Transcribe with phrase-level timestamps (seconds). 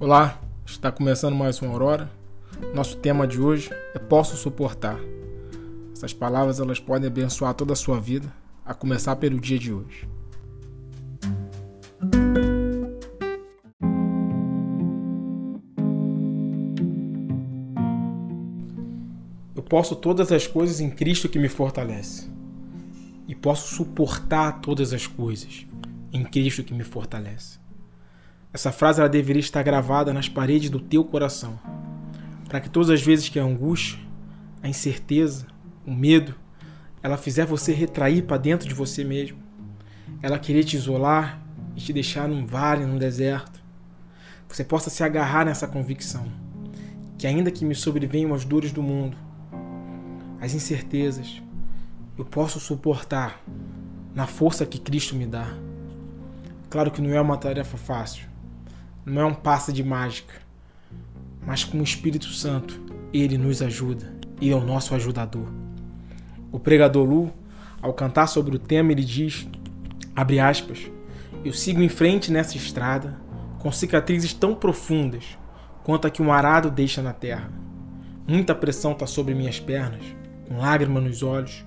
[0.00, 2.08] Olá, está começando mais uma Aurora.
[2.72, 4.96] Nosso tema de hoje é Posso Suportar.
[5.92, 8.32] Essas palavras elas podem abençoar toda a sua vida,
[8.64, 10.08] a começar pelo dia de hoje.
[19.56, 22.30] Eu posso todas as coisas em Cristo que me fortalece.
[23.26, 25.66] E posso suportar todas as coisas
[26.12, 27.58] em Cristo que me fortalece.
[28.50, 31.58] Essa frase ela deveria estar gravada nas paredes do teu coração,
[32.48, 33.98] para que todas as vezes que a angústia,
[34.62, 35.46] a incerteza,
[35.86, 36.34] o medo,
[37.02, 39.36] ela fizer você retrair para dentro de você mesmo,
[40.22, 41.42] ela querer te isolar
[41.76, 43.60] e te deixar num vale, num deserto,
[44.48, 46.26] você possa se agarrar nessa convicção
[47.18, 49.16] que ainda que me sobrevenham as dores do mundo,
[50.40, 51.42] as incertezas,
[52.16, 53.42] eu posso suportar
[54.14, 55.52] na força que Cristo me dá.
[56.70, 58.28] Claro que não é uma tarefa fácil
[59.08, 60.34] não é um passe de mágica,
[61.46, 62.80] mas com o Espírito Santo,
[63.12, 65.48] ele nos ajuda e é o nosso ajudador.
[66.52, 67.32] O pregador Lu,
[67.80, 69.48] ao cantar sobre o tema, ele diz,
[70.14, 70.90] abre aspas,
[71.44, 73.18] eu sigo em frente nessa estrada
[73.58, 75.38] com cicatrizes tão profundas
[75.82, 77.50] quanto a que um arado deixa na terra.
[78.26, 80.02] Muita pressão está sobre minhas pernas,
[80.46, 81.64] com lágrima nos olhos.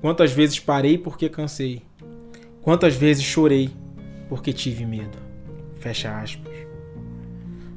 [0.00, 1.82] Quantas vezes parei porque cansei.
[2.62, 3.70] Quantas vezes chorei
[4.28, 5.18] porque tive medo.
[5.80, 6.52] Fecha aspas.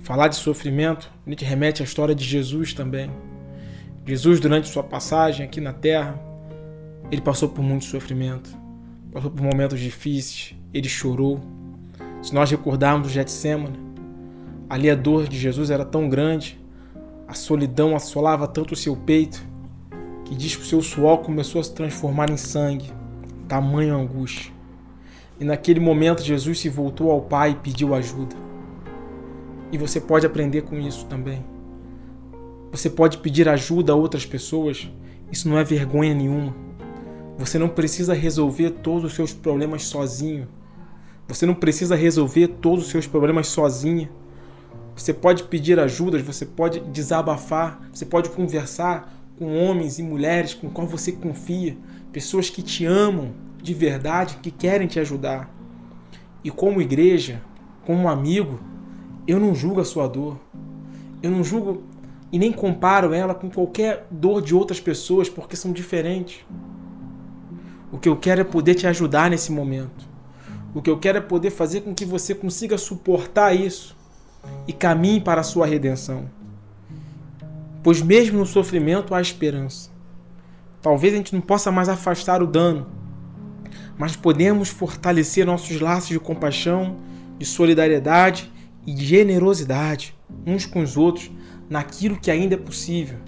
[0.00, 3.10] Falar de sofrimento, a gente remete à história de Jesus também.
[4.06, 6.18] Jesus, durante sua passagem aqui na terra,
[7.10, 8.50] ele passou por muito sofrimento,
[9.12, 11.40] passou por momentos difíceis, ele chorou.
[12.22, 13.78] Se nós recordarmos o Getsemane,
[14.68, 16.58] ali a dor de Jesus era tão grande,
[17.28, 19.44] a solidão assolava tanto o seu peito,
[20.24, 22.90] que diz que o seu suor começou a se transformar em sangue,
[23.46, 24.50] tamanho angústia.
[25.38, 28.34] E naquele momento Jesus se voltou ao Pai e pediu ajuda.
[29.72, 31.44] E você pode aprender com isso também.
[32.72, 34.90] Você pode pedir ajuda a outras pessoas.
[35.30, 36.54] Isso não é vergonha nenhuma.
[37.38, 40.48] Você não precisa resolver todos os seus problemas sozinho.
[41.26, 44.10] Você não precisa resolver todos os seus problemas sozinha.
[44.96, 50.68] Você pode pedir ajudas, você pode desabafar, você pode conversar com homens e mulheres com
[50.68, 51.78] qual você confia,
[52.12, 55.50] pessoas que te amam de verdade, que querem te ajudar.
[56.44, 57.40] E como igreja,
[57.86, 58.60] como amigo,
[59.26, 60.38] eu não julgo a sua dor.
[61.22, 61.82] Eu não julgo
[62.32, 66.44] e nem comparo ela com qualquer dor de outras pessoas porque são diferentes.
[67.92, 70.08] O que eu quero é poder te ajudar nesse momento.
[70.72, 73.96] O que eu quero é poder fazer com que você consiga suportar isso
[74.66, 76.30] e caminhe para a sua redenção.
[77.82, 79.90] Pois mesmo no sofrimento há esperança.
[80.80, 82.86] Talvez a gente não possa mais afastar o dano,
[83.98, 86.96] mas podemos fortalecer nossos laços de compaixão,
[87.38, 88.50] de solidariedade
[88.86, 90.14] e generosidade
[90.46, 91.30] uns com os outros
[91.68, 93.18] naquilo que ainda é possível.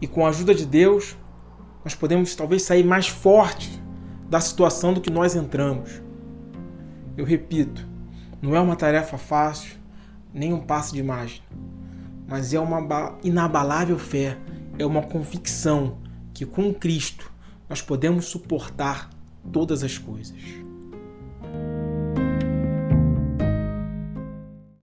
[0.00, 1.16] E com a ajuda de Deus,
[1.84, 3.80] nós podemos talvez sair mais fortes
[4.28, 6.02] da situação do que nós entramos.
[7.16, 7.86] Eu repito,
[8.40, 9.78] não é uma tarefa fácil,
[10.32, 11.46] nem um passo de mágica,
[12.26, 14.38] mas é uma inabalável fé,
[14.78, 15.98] é uma convicção
[16.32, 17.30] que com Cristo
[17.68, 19.10] nós podemos suportar
[19.52, 20.36] todas as coisas.